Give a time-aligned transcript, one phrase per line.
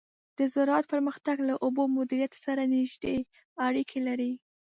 [0.37, 3.17] د زراعت پرمختګ له اوبو مدیریت سره نږدې
[3.67, 4.31] اړیکه لري.